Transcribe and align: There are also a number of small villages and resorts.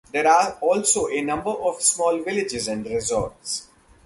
There 0.11 0.27
are 0.27 0.53
also 0.61 1.09
a 1.09 1.21
number 1.21 1.51
of 1.51 1.79
small 1.83 2.23
villages 2.23 2.67
and 2.67 2.83
resorts. 2.87 3.67